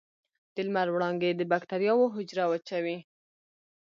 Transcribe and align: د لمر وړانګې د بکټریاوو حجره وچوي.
د 0.55 0.57
لمر 0.67 0.87
وړانګې 0.91 1.31
د 1.35 1.41
بکټریاوو 1.51 2.13
حجره 2.15 2.45
وچوي. 2.51 2.97